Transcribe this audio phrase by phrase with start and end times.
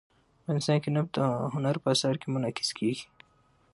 [0.41, 1.21] افغانستان کې نفت د
[1.53, 3.05] هنر په اثار کې منعکس کېږي.